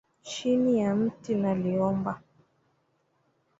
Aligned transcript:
Chini 0.23 0.79
ya 0.79 0.95
mti 0.95 1.35
naliomba, 1.35 2.21